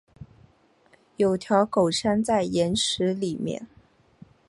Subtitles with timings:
[1.17, 3.67] 有条狗塞在岩石里面